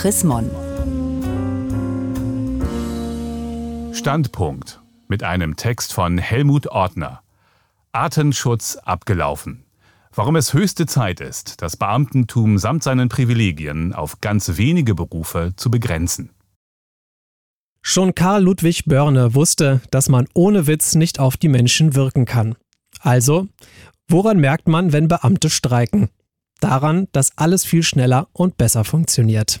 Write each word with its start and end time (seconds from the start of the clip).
Chris 0.00 0.24
Mon. 0.24 0.50
Standpunkt 3.92 4.80
mit 5.08 5.22
einem 5.22 5.56
Text 5.56 5.92
von 5.92 6.16
Helmut 6.16 6.68
Ortner. 6.68 7.20
Artenschutz 7.92 8.76
abgelaufen. 8.76 9.66
Warum 10.14 10.36
es 10.36 10.54
höchste 10.54 10.86
Zeit 10.86 11.20
ist, 11.20 11.60
das 11.60 11.76
Beamtentum 11.76 12.56
samt 12.56 12.82
seinen 12.82 13.10
Privilegien 13.10 13.92
auf 13.92 14.22
ganz 14.22 14.56
wenige 14.56 14.94
Berufe 14.94 15.52
zu 15.56 15.70
begrenzen. 15.70 16.30
Schon 17.82 18.14
Karl 18.14 18.42
Ludwig 18.44 18.86
Börne 18.86 19.34
wusste, 19.34 19.82
dass 19.90 20.08
man 20.08 20.28
ohne 20.32 20.66
Witz 20.66 20.94
nicht 20.94 21.20
auf 21.20 21.36
die 21.36 21.48
Menschen 21.48 21.94
wirken 21.94 22.24
kann. 22.24 22.54
Also, 23.00 23.48
woran 24.08 24.40
merkt 24.40 24.66
man, 24.66 24.94
wenn 24.94 25.08
Beamte 25.08 25.50
streiken? 25.50 26.08
Daran, 26.60 27.08
dass 27.12 27.36
alles 27.36 27.66
viel 27.66 27.82
schneller 27.82 28.28
und 28.32 28.56
besser 28.56 28.84
funktioniert. 28.84 29.60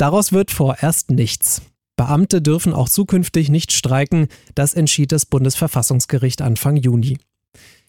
Daraus 0.00 0.32
wird 0.32 0.50
vorerst 0.50 1.10
nichts. 1.10 1.60
Beamte 1.94 2.40
dürfen 2.40 2.72
auch 2.72 2.88
zukünftig 2.88 3.50
nicht 3.50 3.70
streiken, 3.70 4.28
das 4.54 4.72
entschied 4.72 5.12
das 5.12 5.26
Bundesverfassungsgericht 5.26 6.40
Anfang 6.40 6.76
Juni. 6.76 7.18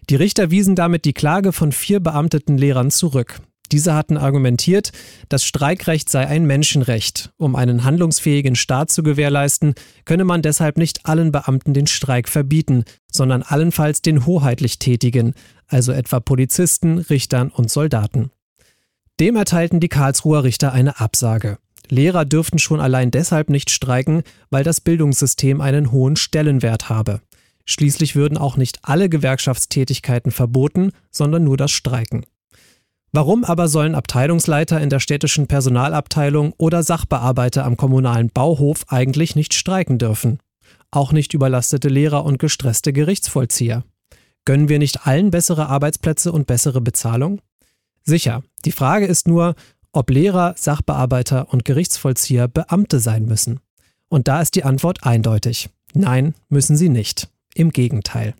Die 0.09 0.15
Richter 0.17 0.51
wiesen 0.51 0.75
damit 0.75 1.05
die 1.05 1.13
Klage 1.13 1.53
von 1.53 1.71
vier 1.71 2.01
beamteten 2.01 2.57
Lehrern 2.57 2.91
zurück. 2.91 3.39
Diese 3.71 3.93
hatten 3.93 4.17
argumentiert, 4.17 4.91
das 5.29 5.45
Streikrecht 5.45 6.09
sei 6.09 6.27
ein 6.27 6.43
Menschenrecht. 6.43 7.31
Um 7.37 7.55
einen 7.55 7.85
handlungsfähigen 7.85 8.57
Staat 8.57 8.91
zu 8.91 9.03
gewährleisten, 9.03 9.73
könne 10.03 10.25
man 10.25 10.41
deshalb 10.41 10.77
nicht 10.77 11.05
allen 11.05 11.31
Beamten 11.31 11.73
den 11.73 11.87
Streik 11.87 12.27
verbieten, 12.27 12.83
sondern 13.09 13.41
allenfalls 13.41 14.01
den 14.01 14.25
hoheitlich 14.25 14.79
Tätigen, 14.79 15.33
also 15.67 15.93
etwa 15.93 16.19
Polizisten, 16.19 16.97
Richtern 16.97 17.51
und 17.51 17.71
Soldaten. 17.71 18.31
Dem 19.21 19.37
erteilten 19.37 19.79
die 19.79 19.87
Karlsruher 19.87 20.43
Richter 20.43 20.73
eine 20.73 20.99
Absage. 20.99 21.57
Lehrer 21.89 22.25
dürften 22.25 22.59
schon 22.59 22.79
allein 22.79 23.11
deshalb 23.11 23.49
nicht 23.49 23.69
streiken, 23.69 24.23
weil 24.49 24.63
das 24.63 24.81
Bildungssystem 24.81 25.61
einen 25.61 25.91
hohen 25.91 26.15
Stellenwert 26.15 26.89
habe. 26.89 27.21
Schließlich 27.65 28.15
würden 28.15 28.37
auch 28.37 28.57
nicht 28.57 28.79
alle 28.83 29.09
Gewerkschaftstätigkeiten 29.09 30.31
verboten, 30.31 30.91
sondern 31.11 31.43
nur 31.43 31.57
das 31.57 31.71
Streiken. 31.71 32.25
Warum 33.13 33.43
aber 33.43 33.67
sollen 33.67 33.93
Abteilungsleiter 33.93 34.79
in 34.79 34.89
der 34.89 35.01
städtischen 35.01 35.47
Personalabteilung 35.47 36.53
oder 36.57 36.81
Sachbearbeiter 36.81 37.65
am 37.65 37.75
kommunalen 37.75 38.29
Bauhof 38.29 38.85
eigentlich 38.87 39.35
nicht 39.35 39.53
streiken 39.53 39.97
dürfen? 39.97 40.39
Auch 40.91 41.11
nicht 41.11 41.33
überlastete 41.33 41.89
Lehrer 41.89 42.23
und 42.23 42.39
gestresste 42.39 42.93
Gerichtsvollzieher. 42.93 43.83
Gönnen 44.45 44.69
wir 44.69 44.79
nicht 44.79 45.05
allen 45.05 45.29
bessere 45.29 45.67
Arbeitsplätze 45.67 46.31
und 46.31 46.47
bessere 46.47 46.81
Bezahlung? 46.81 47.41
Sicher, 48.03 48.43
die 48.65 48.71
Frage 48.71 49.05
ist 49.05 49.27
nur, 49.27 49.55
ob 49.91 50.09
Lehrer, 50.09 50.55
Sachbearbeiter 50.57 51.51
und 51.51 51.65
Gerichtsvollzieher 51.65 52.47
Beamte 52.47 52.99
sein 52.99 53.25
müssen. 53.25 53.59
Und 54.09 54.27
da 54.27 54.41
ist 54.41 54.55
die 54.55 54.63
Antwort 54.63 55.03
eindeutig. 55.03 55.69
Nein, 55.93 56.35
müssen 56.49 56.77
sie 56.77 56.89
nicht. 56.89 57.29
Im 57.53 57.71
Gegenteil. 57.71 58.33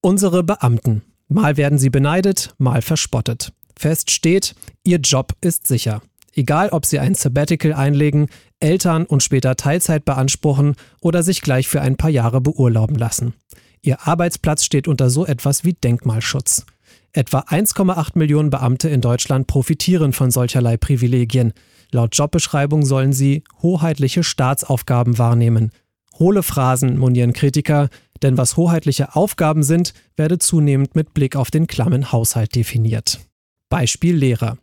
Unsere 0.00 0.42
Beamten. 0.42 1.02
Mal 1.28 1.56
werden 1.56 1.78
sie 1.78 1.90
beneidet, 1.90 2.54
mal 2.58 2.82
verspottet. 2.82 3.52
Fest 3.76 4.10
steht, 4.10 4.54
ihr 4.84 4.98
Job 4.98 5.32
ist 5.40 5.66
sicher. 5.66 6.02
Egal, 6.34 6.68
ob 6.70 6.86
sie 6.86 6.98
ein 6.98 7.14
Sabbatical 7.14 7.72
einlegen, 7.72 8.28
Eltern 8.60 9.06
und 9.06 9.22
später 9.22 9.56
Teilzeit 9.56 10.04
beanspruchen 10.04 10.76
oder 11.00 11.22
sich 11.22 11.42
gleich 11.42 11.68
für 11.68 11.80
ein 11.80 11.96
paar 11.96 12.10
Jahre 12.10 12.40
beurlauben 12.40 12.96
lassen. 12.96 13.34
Ihr 13.82 14.06
Arbeitsplatz 14.06 14.64
steht 14.64 14.88
unter 14.88 15.10
so 15.10 15.26
etwas 15.26 15.64
wie 15.64 15.72
Denkmalschutz. 15.72 16.66
Etwa 17.12 17.40
1,8 17.40 18.18
Millionen 18.18 18.50
Beamte 18.50 18.88
in 18.88 19.00
Deutschland 19.00 19.46
profitieren 19.46 20.12
von 20.12 20.30
solcherlei 20.30 20.76
Privilegien. 20.76 21.52
Laut 21.90 22.14
Jobbeschreibung 22.16 22.84
sollen 22.84 23.12
sie 23.12 23.44
hoheitliche 23.62 24.22
Staatsaufgaben 24.22 25.18
wahrnehmen. 25.18 25.72
Hohle 26.18 26.42
Phrasen, 26.42 26.98
monieren 26.98 27.32
Kritiker, 27.32 27.88
denn 28.22 28.36
was 28.36 28.56
hoheitliche 28.56 29.14
Aufgaben 29.14 29.62
sind, 29.62 29.94
werde 30.16 30.38
zunehmend 30.38 30.96
mit 30.96 31.14
Blick 31.14 31.36
auf 31.36 31.50
den 31.50 31.66
klammen 31.66 32.12
Haushalt 32.12 32.54
definiert. 32.54 33.20
Beispiel 33.70 34.16
Lehrer. 34.16 34.58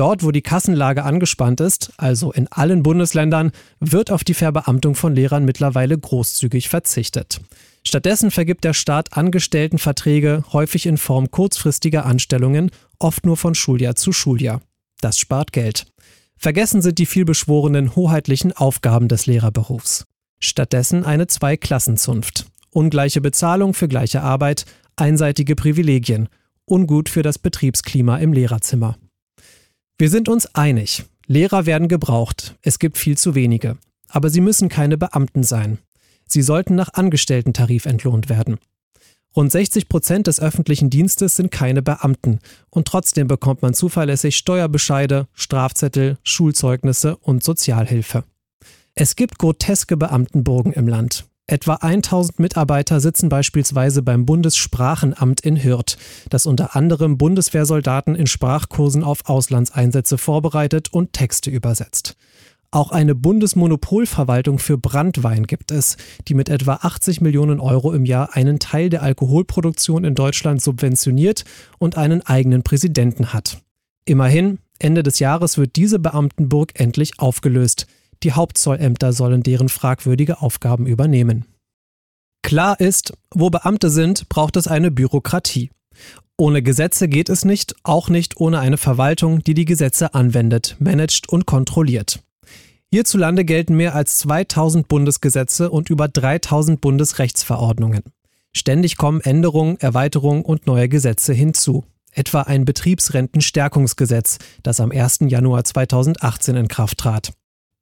Dort, 0.00 0.22
wo 0.22 0.30
die 0.30 0.40
Kassenlage 0.40 1.04
angespannt 1.04 1.60
ist, 1.60 1.92
also 1.98 2.32
in 2.32 2.48
allen 2.48 2.82
Bundesländern, 2.82 3.52
wird 3.80 4.10
auf 4.10 4.24
die 4.24 4.32
Verbeamtung 4.32 4.94
von 4.94 5.14
Lehrern 5.14 5.44
mittlerweile 5.44 5.98
großzügig 5.98 6.70
verzichtet. 6.70 7.42
Stattdessen 7.86 8.30
vergibt 8.30 8.64
der 8.64 8.72
Staat 8.72 9.14
Angestelltenverträge 9.18 10.42
häufig 10.54 10.86
in 10.86 10.96
Form 10.96 11.30
kurzfristiger 11.30 12.06
Anstellungen, 12.06 12.70
oft 12.98 13.26
nur 13.26 13.36
von 13.36 13.54
Schuljahr 13.54 13.94
zu 13.94 14.10
Schuljahr. 14.12 14.62
Das 15.02 15.18
spart 15.18 15.52
Geld. 15.52 15.84
Vergessen 16.38 16.80
sind 16.80 16.98
die 16.98 17.04
vielbeschworenen 17.04 17.94
hoheitlichen 17.94 18.56
Aufgaben 18.56 19.06
des 19.06 19.26
Lehrerberufs. 19.26 20.06
Stattdessen 20.38 21.04
eine 21.04 21.26
Zweiklassenzunft. 21.26 22.46
Ungleiche 22.70 23.20
Bezahlung 23.20 23.74
für 23.74 23.86
gleiche 23.86 24.22
Arbeit, 24.22 24.64
einseitige 24.96 25.56
Privilegien 25.56 26.30
ungut 26.64 27.10
für 27.10 27.22
das 27.22 27.38
Betriebsklima 27.38 28.16
im 28.16 28.32
Lehrerzimmer. 28.32 28.96
Wir 30.00 30.08
sind 30.08 30.30
uns 30.30 30.54
einig, 30.54 31.04
Lehrer 31.26 31.66
werden 31.66 31.86
gebraucht, 31.86 32.56
es 32.62 32.78
gibt 32.78 32.96
viel 32.96 33.18
zu 33.18 33.34
wenige, 33.34 33.76
aber 34.08 34.30
sie 34.30 34.40
müssen 34.40 34.70
keine 34.70 34.96
Beamten 34.96 35.42
sein. 35.42 35.76
Sie 36.26 36.40
sollten 36.40 36.74
nach 36.74 36.94
Angestellten-Tarif 36.94 37.84
entlohnt 37.84 38.30
werden. 38.30 38.56
Rund 39.36 39.52
60 39.52 39.90
Prozent 39.90 40.26
des 40.26 40.40
öffentlichen 40.40 40.88
Dienstes 40.88 41.36
sind 41.36 41.50
keine 41.50 41.82
Beamten 41.82 42.38
und 42.70 42.88
trotzdem 42.88 43.28
bekommt 43.28 43.60
man 43.60 43.74
zuverlässig 43.74 44.38
Steuerbescheide, 44.38 45.28
Strafzettel, 45.34 46.16
Schulzeugnisse 46.22 47.18
und 47.18 47.44
Sozialhilfe. 47.44 48.24
Es 48.94 49.16
gibt 49.16 49.36
groteske 49.36 49.98
Beamtenburgen 49.98 50.72
im 50.72 50.88
Land. 50.88 51.26
Etwa 51.50 51.74
1000 51.74 52.38
Mitarbeiter 52.38 53.00
sitzen 53.00 53.28
beispielsweise 53.28 54.02
beim 54.02 54.24
Bundessprachenamt 54.24 55.40
in 55.40 55.56
Hürth, 55.56 55.96
das 56.28 56.46
unter 56.46 56.76
anderem 56.76 57.18
Bundeswehrsoldaten 57.18 58.14
in 58.14 58.28
Sprachkursen 58.28 59.02
auf 59.02 59.28
Auslandseinsätze 59.28 60.16
vorbereitet 60.16 60.92
und 60.92 61.12
Texte 61.12 61.50
übersetzt. 61.50 62.16
Auch 62.70 62.92
eine 62.92 63.16
Bundesmonopolverwaltung 63.16 64.60
für 64.60 64.78
Brandwein 64.78 65.42
gibt 65.42 65.72
es, 65.72 65.96
die 66.28 66.34
mit 66.34 66.48
etwa 66.48 66.74
80 66.82 67.20
Millionen 67.20 67.58
Euro 67.58 67.92
im 67.92 68.04
Jahr 68.04 68.36
einen 68.36 68.60
Teil 68.60 68.88
der 68.88 69.02
Alkoholproduktion 69.02 70.04
in 70.04 70.14
Deutschland 70.14 70.62
subventioniert 70.62 71.42
und 71.80 71.96
einen 71.96 72.24
eigenen 72.24 72.62
Präsidenten 72.62 73.32
hat. 73.32 73.60
Immerhin, 74.04 74.60
Ende 74.78 75.02
des 75.02 75.18
Jahres 75.18 75.58
wird 75.58 75.74
diese 75.74 75.98
Beamtenburg 75.98 76.78
endlich 76.78 77.18
aufgelöst. 77.18 77.88
Die 78.22 78.32
Hauptzollämter 78.32 79.12
sollen 79.12 79.42
deren 79.42 79.68
fragwürdige 79.68 80.42
Aufgaben 80.42 80.86
übernehmen. 80.86 81.46
Klar 82.42 82.80
ist, 82.80 83.12
wo 83.34 83.50
Beamte 83.50 83.90
sind, 83.90 84.28
braucht 84.28 84.56
es 84.56 84.66
eine 84.66 84.90
Bürokratie. 84.90 85.70
Ohne 86.36 86.62
Gesetze 86.62 87.08
geht 87.08 87.28
es 87.28 87.44
nicht, 87.44 87.74
auch 87.82 88.08
nicht 88.08 88.40
ohne 88.40 88.60
eine 88.60 88.78
Verwaltung, 88.78 89.44
die 89.44 89.54
die 89.54 89.66
Gesetze 89.66 90.14
anwendet, 90.14 90.76
managt 90.78 91.28
und 91.28 91.46
kontrolliert. 91.46 92.22
Hierzulande 92.92 93.44
gelten 93.44 93.76
mehr 93.76 93.94
als 93.94 94.18
2000 94.18 94.88
Bundesgesetze 94.88 95.70
und 95.70 95.90
über 95.90 96.08
3000 96.08 96.80
Bundesrechtsverordnungen. 96.80 98.02
Ständig 98.52 98.96
kommen 98.96 99.20
Änderungen, 99.20 99.78
Erweiterungen 99.78 100.42
und 100.42 100.66
neue 100.66 100.88
Gesetze 100.88 101.32
hinzu. 101.32 101.84
Etwa 102.12 102.42
ein 102.42 102.64
Betriebsrentenstärkungsgesetz, 102.64 104.38
das 104.64 104.80
am 104.80 104.90
1. 104.90 105.20
Januar 105.26 105.62
2018 105.62 106.56
in 106.56 106.68
Kraft 106.68 106.98
trat. 106.98 107.32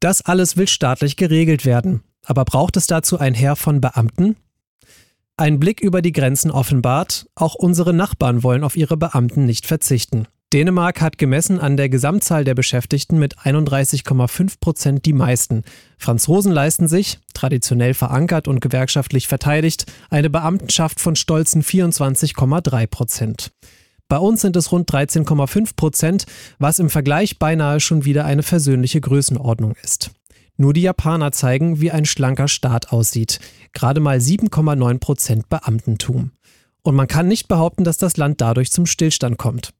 Das 0.00 0.22
alles 0.22 0.56
will 0.56 0.68
staatlich 0.68 1.16
geregelt 1.16 1.64
werden. 1.64 2.02
Aber 2.24 2.44
braucht 2.44 2.76
es 2.76 2.86
dazu 2.86 3.18
ein 3.18 3.34
Heer 3.34 3.56
von 3.56 3.80
Beamten? 3.80 4.36
Ein 5.36 5.60
Blick 5.60 5.80
über 5.80 6.02
die 6.02 6.12
Grenzen 6.12 6.50
offenbart, 6.50 7.26
auch 7.34 7.54
unsere 7.54 7.94
Nachbarn 7.94 8.42
wollen 8.42 8.64
auf 8.64 8.76
ihre 8.76 8.96
Beamten 8.96 9.46
nicht 9.46 9.66
verzichten. 9.66 10.26
Dänemark 10.52 11.02
hat 11.02 11.18
gemessen 11.18 11.60
an 11.60 11.76
der 11.76 11.90
Gesamtzahl 11.90 12.42
der 12.42 12.54
Beschäftigten 12.54 13.18
mit 13.18 13.38
31,5 13.38 14.60
Prozent 14.60 15.04
die 15.04 15.12
meisten. 15.12 15.62
Franzosen 15.98 16.52
leisten 16.52 16.88
sich, 16.88 17.18
traditionell 17.34 17.92
verankert 17.92 18.48
und 18.48 18.60
gewerkschaftlich 18.60 19.28
verteidigt, 19.28 19.84
eine 20.08 20.30
Beamtenschaft 20.30 21.00
von 21.00 21.16
stolzen 21.16 21.62
24,3 21.62 22.86
Prozent. 22.86 23.52
Bei 24.08 24.16
uns 24.16 24.40
sind 24.40 24.56
es 24.56 24.72
rund 24.72 24.90
13,5 24.90 25.76
Prozent, 25.76 26.24
was 26.58 26.78
im 26.78 26.88
Vergleich 26.88 27.38
beinahe 27.38 27.78
schon 27.78 28.06
wieder 28.06 28.24
eine 28.24 28.42
versöhnliche 28.42 29.00
Größenordnung 29.02 29.74
ist. 29.82 30.10
Nur 30.56 30.72
die 30.72 30.82
Japaner 30.82 31.30
zeigen, 31.30 31.80
wie 31.80 31.90
ein 31.90 32.06
schlanker 32.06 32.48
Staat 32.48 32.90
aussieht. 32.90 33.38
Gerade 33.74 34.00
mal 34.00 34.18
7,9 34.18 34.98
Prozent 34.98 35.48
Beamtentum. 35.48 36.32
Und 36.82 36.94
man 36.96 37.06
kann 37.06 37.28
nicht 37.28 37.48
behaupten, 37.48 37.84
dass 37.84 37.98
das 37.98 38.16
Land 38.16 38.40
dadurch 38.40 38.72
zum 38.72 38.86
Stillstand 38.86 39.36
kommt. 39.36 39.74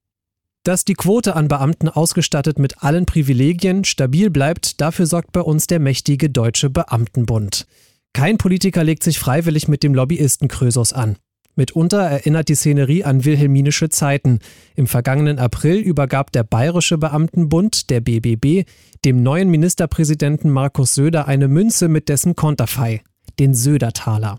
Dass 0.62 0.84
die 0.84 0.94
Quote 0.94 1.34
an 1.34 1.48
Beamten 1.48 1.88
ausgestattet 1.88 2.58
mit 2.58 2.82
allen 2.82 3.06
Privilegien 3.06 3.84
stabil 3.84 4.28
bleibt, 4.28 4.80
dafür 4.80 5.06
sorgt 5.06 5.32
bei 5.32 5.40
uns 5.40 5.66
der 5.66 5.80
mächtige 5.80 6.28
Deutsche 6.28 6.68
Beamtenbund. 6.68 7.66
Kein 8.12 8.36
Politiker 8.36 8.84
legt 8.84 9.02
sich 9.02 9.18
freiwillig 9.18 9.68
mit 9.68 9.82
dem 9.82 9.94
Lobbyisten 9.94 10.48
Krösus 10.48 10.92
an. 10.92 11.16
Mitunter 11.58 12.00
erinnert 12.00 12.48
die 12.48 12.54
Szenerie 12.54 13.04
an 13.04 13.24
wilhelminische 13.24 13.88
Zeiten. 13.88 14.38
Im 14.76 14.86
vergangenen 14.86 15.38
April 15.38 15.78
übergab 15.78 16.30
der 16.32 16.44
Bayerische 16.44 16.98
Beamtenbund, 16.98 17.90
der 17.90 18.00
BBB, 18.00 18.64
dem 19.04 19.22
neuen 19.22 19.50
Ministerpräsidenten 19.50 20.50
Markus 20.50 20.94
Söder 20.94 21.26
eine 21.26 21.48
Münze 21.48 21.88
mit 21.88 22.08
dessen 22.08 22.36
Konterfei, 22.36 23.02
den 23.40 23.54
Södertaler. 23.54 24.38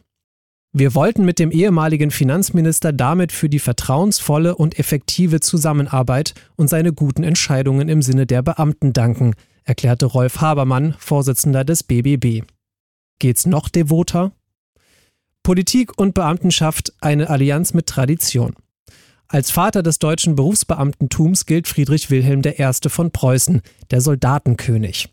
Wir 0.72 0.96
wollten 0.96 1.26
mit 1.26 1.40
dem 1.40 1.52
ehemaligen 1.52 2.10
Finanzminister 2.10 2.94
damit 2.94 3.32
für 3.32 3.50
die 3.50 3.60
vertrauensvolle 3.60 4.56
und 4.56 4.80
effektive 4.80 5.42
Zusammenarbeit 5.42 6.36
und 6.56 6.70
seine 6.70 6.94
guten 6.94 7.24
Entscheidungen 7.24 7.90
im 7.90 8.02
Sinne 8.02 8.28
der 8.28 8.44
Beamten 8.44 8.94
danken, 8.94 9.34
erklärte 9.66 10.06
Rolf 10.06 10.40
Habermann, 10.40 10.96
Vorsitzender 11.00 11.66
des 11.66 11.84
BBB. 11.84 12.46
Geht's 13.20 13.46
noch 13.46 13.68
devoter? 13.68 14.32
Politik 15.44 15.98
und 15.98 16.14
Beamtenschaft 16.14 16.94
eine 17.02 17.30
Allianz 17.30 17.74
mit 17.74 17.88
Tradition. 17.88 18.56
Als 19.28 19.52
Vater 19.52 19.84
des 19.84 20.00
deutschen 20.00 20.36
Berufsbeamtentums 20.36 21.46
gilt 21.46 21.68
Friedrich 21.68 22.10
Wilhelm 22.10 22.42
I. 22.44 22.90
von 22.90 23.12
Preußen, 23.12 23.62
der 23.92 24.02
Soldatenkönig. 24.02 25.10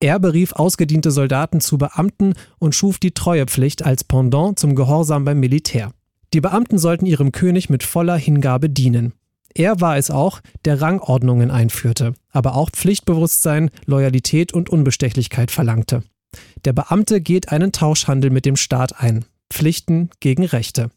Er 0.00 0.18
berief 0.18 0.52
ausgediente 0.52 1.10
Soldaten 1.10 1.60
zu 1.60 1.78
Beamten 1.78 2.34
und 2.58 2.74
schuf 2.74 2.98
die 2.98 3.12
Treuepflicht 3.12 3.84
als 3.84 4.04
Pendant 4.04 4.58
zum 4.58 4.74
Gehorsam 4.74 5.24
beim 5.24 5.40
Militär. 5.40 5.92
Die 6.34 6.40
Beamten 6.40 6.78
sollten 6.78 7.06
ihrem 7.06 7.32
König 7.32 7.70
mit 7.70 7.84
voller 7.84 8.16
Hingabe 8.16 8.68
dienen. 8.68 9.12
Er 9.54 9.80
war 9.80 9.96
es 9.96 10.10
auch, 10.10 10.40
der 10.64 10.80
Rangordnungen 10.80 11.52
einführte, 11.52 12.14
aber 12.32 12.56
auch 12.56 12.70
Pflichtbewusstsein, 12.70 13.70
Loyalität 13.86 14.52
und 14.52 14.68
Unbestechlichkeit 14.68 15.52
verlangte. 15.52 16.02
Der 16.64 16.72
Beamte 16.72 17.20
geht 17.20 17.50
einen 17.50 17.70
Tauschhandel 17.70 18.30
mit 18.30 18.46
dem 18.46 18.56
Staat 18.56 19.00
ein. 19.00 19.24
Pflichten 19.54 20.10
gegen 20.18 20.44
Rechte. 20.44 20.90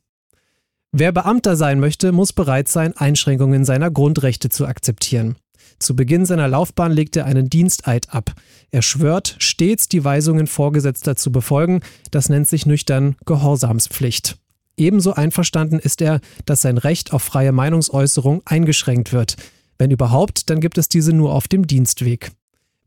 Wer 0.92 1.12
Beamter 1.12 1.56
sein 1.56 1.80
möchte, 1.80 2.12
muss 2.12 2.34
bereit 2.34 2.68
sein, 2.68 2.98
Einschränkungen 2.98 3.66
seiner 3.66 3.92
Grundrechte 3.92 4.50
zu 4.50 4.66
akzeptieren. 4.66 5.36
Zu 5.80 5.96
Beginn 5.96 6.26
seiner 6.26 6.48
Laufbahn 6.48 6.92
legt 6.92 7.16
er 7.18 7.26
einen 7.26 7.50
Diensteid 7.50 8.14
ab. 8.14 8.34
Er 8.72 8.82
schwört, 8.82 9.36
stets 9.38 9.90
die 9.90 10.04
Weisungen 10.04 10.48
Vorgesetzter 10.48 11.16
zu 11.16 11.32
befolgen. 11.32 11.82
Das 12.10 12.30
nennt 12.30 12.48
sich 12.48 12.66
nüchtern 12.66 13.16
Gehorsamspflicht. 13.26 14.38
Ebenso 14.76 15.14
einverstanden 15.14 15.78
ist 15.78 16.02
er, 16.02 16.20
dass 16.46 16.64
sein 16.64 16.80
Recht 16.80 17.14
auf 17.14 17.22
freie 17.22 17.52
Meinungsäußerung 17.52 18.42
eingeschränkt 18.46 19.14
wird. 19.14 19.36
Wenn 19.78 19.92
überhaupt, 19.92 20.50
dann 20.50 20.62
gibt 20.62 20.80
es 20.80 20.90
diese 20.90 21.14
nur 21.14 21.34
auf 21.34 21.48
dem 21.48 21.68
Dienstweg. 21.68 22.32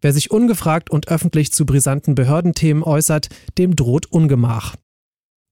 Wer 0.00 0.12
sich 0.12 0.32
ungefragt 0.32 0.90
und 0.90 1.08
öffentlich 1.08 1.52
zu 1.52 1.64
brisanten 1.64 2.16
Behördenthemen 2.16 2.82
äußert, 2.82 3.28
dem 3.56 3.76
droht 3.76 4.06
Ungemach. 4.06 4.74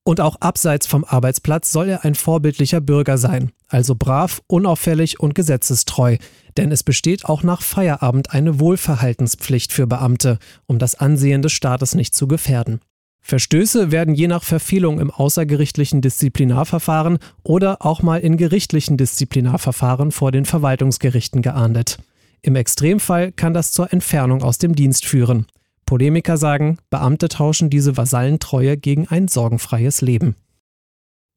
Und 0.09 0.23
auch 0.23 0.37
abseits 0.41 0.87
vom 0.87 1.05
Arbeitsplatz 1.05 1.71
soll 1.71 1.91
er 1.91 2.03
ein 2.07 2.15
vorbildlicher 2.15 2.81
Bürger 2.81 3.19
sein, 3.19 3.53
also 3.69 3.95
brav, 3.95 4.41
unauffällig 4.47 5.21
und 5.21 5.35
gesetzestreu, 5.35 6.17
denn 6.57 6.73
es 6.73 6.83
besteht 6.83 7.27
auch 7.27 7.43
nach 7.43 7.61
Feierabend 7.61 8.33
eine 8.33 8.59
Wohlverhaltenspflicht 8.59 9.71
für 9.71 9.87
Beamte, 9.87 10.39
um 10.65 10.79
das 10.79 10.95
Ansehen 10.95 11.43
des 11.43 11.53
Staates 11.53 11.95
nicht 11.95 12.15
zu 12.15 12.27
gefährden. 12.27 12.81
Verstöße 13.21 13.93
werden 13.93 14.15
je 14.15 14.29
nach 14.29 14.45
Verfehlung 14.45 14.99
im 14.99 15.11
außergerichtlichen 15.11 16.01
Disziplinarverfahren 16.01 17.19
oder 17.43 17.85
auch 17.85 18.01
mal 18.01 18.21
in 18.21 18.39
gerichtlichen 18.39 18.97
Disziplinarverfahren 18.97 20.11
vor 20.11 20.33
den 20.33 20.47
Verwaltungsgerichten 20.47 21.43
geahndet. 21.43 21.99
Im 22.41 22.57
Extremfall 22.57 23.31
kann 23.31 23.53
das 23.53 23.73
zur 23.73 23.93
Entfernung 23.93 24.43
aus 24.43 24.57
dem 24.57 24.75
Dienst 24.75 25.05
führen. 25.05 25.45
Polemiker 25.89 26.37
sagen, 26.37 26.77
Beamte 26.91 27.31
tauschen 27.31 27.71
diese 27.71 27.97
Vasallentreue 27.97 28.77
gegen 28.77 29.09
ein 29.09 29.27
sorgenfreies 29.27 30.03
Leben. 30.03 30.37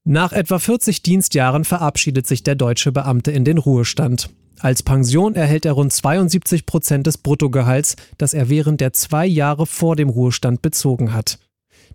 Nach 0.04 0.34
etwa 0.34 0.60
40 0.60 1.02
Dienstjahren 1.04 1.64
verabschiedet 1.64 2.28
sich 2.28 2.44
der 2.44 2.56
deutsche 2.56 2.92
Beamte 2.92 3.32
in 3.32 3.46
den 3.46 3.58
Ruhestand. 3.58 4.30
Als 4.60 4.84
Pension 4.84 5.36
erhält 5.36 5.66
er 5.66 5.72
rund 5.72 5.94
72 5.94 6.66
Prozent 6.66 7.08
des 7.08 7.18
Bruttogehalts, 7.18 7.96
das 8.18 8.34
er 8.34 8.50
während 8.50 8.82
der 8.82 8.92
zwei 8.92 9.26
Jahre 9.26 9.66
vor 9.66 9.96
dem 9.96 10.10
Ruhestand 10.10 10.62
bezogen 10.62 11.14
hat. 11.14 11.40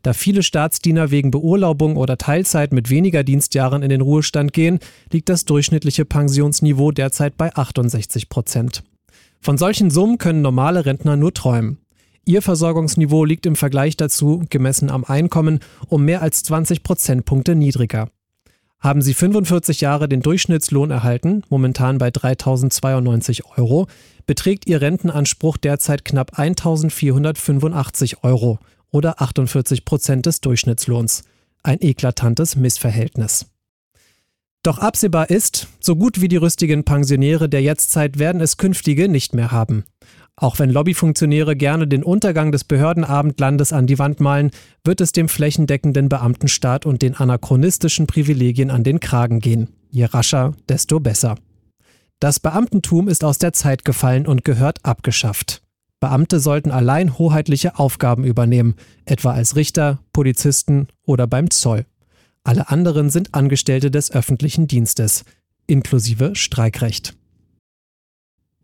Da 0.00 0.14
viele 0.14 0.42
Staatsdiener 0.42 1.10
wegen 1.10 1.30
Beurlaubung 1.30 1.98
oder 1.98 2.16
Teilzeit 2.16 2.72
mit 2.72 2.88
weniger 2.88 3.22
Dienstjahren 3.22 3.82
in 3.82 3.90
den 3.90 4.00
Ruhestand 4.00 4.54
gehen, 4.54 4.78
liegt 5.12 5.28
das 5.28 5.44
durchschnittliche 5.44 6.06
Pensionsniveau 6.06 6.90
derzeit 6.90 7.36
bei 7.36 7.54
68 7.54 8.30
Prozent. 8.30 8.82
Von 9.42 9.58
solchen 9.58 9.90
Summen 9.90 10.16
können 10.16 10.40
normale 10.40 10.86
Rentner 10.86 11.16
nur 11.16 11.34
träumen. 11.34 11.80
Ihr 12.28 12.42
Versorgungsniveau 12.42 13.24
liegt 13.24 13.46
im 13.46 13.54
Vergleich 13.54 13.96
dazu, 13.96 14.42
gemessen 14.50 14.90
am 14.90 15.04
Einkommen, 15.04 15.60
um 15.88 16.04
mehr 16.04 16.22
als 16.22 16.42
20 16.42 16.82
Prozentpunkte 16.82 17.54
niedriger. 17.54 18.10
Haben 18.80 19.00
Sie 19.00 19.14
45 19.14 19.80
Jahre 19.80 20.08
den 20.08 20.22
Durchschnittslohn 20.22 20.90
erhalten, 20.90 21.44
momentan 21.50 21.98
bei 21.98 22.08
3.092 22.08 23.42
Euro, 23.56 23.86
beträgt 24.26 24.68
Ihr 24.68 24.80
Rentenanspruch 24.80 25.56
derzeit 25.56 26.04
knapp 26.04 26.36
1.485 26.36 28.24
Euro 28.24 28.58
oder 28.90 29.22
48 29.22 29.84
Prozent 29.84 30.26
des 30.26 30.40
Durchschnittslohns. 30.40 31.22
Ein 31.62 31.80
eklatantes 31.80 32.56
Missverhältnis. 32.56 33.46
Doch 34.64 34.78
absehbar 34.78 35.30
ist, 35.30 35.68
so 35.78 35.94
gut 35.94 36.20
wie 36.20 36.28
die 36.28 36.38
rüstigen 36.38 36.82
Pensionäre 36.82 37.48
der 37.48 37.62
Jetztzeit 37.62 38.18
werden 38.18 38.40
es 38.40 38.56
künftige 38.56 39.08
nicht 39.08 39.32
mehr 39.32 39.52
haben. 39.52 39.84
Auch 40.38 40.58
wenn 40.58 40.70
Lobbyfunktionäre 40.70 41.56
gerne 41.56 41.88
den 41.88 42.02
Untergang 42.02 42.52
des 42.52 42.64
Behördenabendlandes 42.64 43.72
an 43.72 43.86
die 43.86 43.98
Wand 43.98 44.20
malen, 44.20 44.50
wird 44.84 45.00
es 45.00 45.12
dem 45.12 45.30
flächendeckenden 45.30 46.10
Beamtenstaat 46.10 46.84
und 46.84 47.00
den 47.00 47.14
anachronistischen 47.14 48.06
Privilegien 48.06 48.70
an 48.70 48.84
den 48.84 49.00
Kragen 49.00 49.40
gehen. 49.40 49.68
Je 49.90 50.04
rascher, 50.04 50.52
desto 50.68 51.00
besser. 51.00 51.36
Das 52.20 52.38
Beamtentum 52.38 53.08
ist 53.08 53.24
aus 53.24 53.38
der 53.38 53.54
Zeit 53.54 53.86
gefallen 53.86 54.26
und 54.26 54.44
gehört 54.44 54.84
abgeschafft. 54.84 55.62
Beamte 56.00 56.38
sollten 56.40 56.70
allein 56.70 57.18
hoheitliche 57.18 57.78
Aufgaben 57.78 58.24
übernehmen, 58.24 58.74
etwa 59.06 59.32
als 59.32 59.56
Richter, 59.56 60.00
Polizisten 60.12 60.88
oder 61.06 61.26
beim 61.26 61.50
Zoll. 61.50 61.86
Alle 62.44 62.68
anderen 62.68 63.08
sind 63.08 63.34
Angestellte 63.34 63.90
des 63.90 64.10
öffentlichen 64.10 64.68
Dienstes, 64.68 65.24
inklusive 65.66 66.34
Streikrecht. 66.34 67.15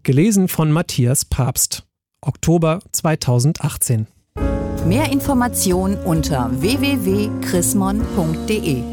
Gelesen 0.04 0.48
von 0.48 0.72
Matthias 0.72 1.24
Papst. 1.24 1.84
Oktober 2.22 2.80
2018. 2.90 4.08
Mehr 4.84 5.12
Informationen 5.12 5.96
unter 5.96 6.50
www.chrismon.de 6.60 8.91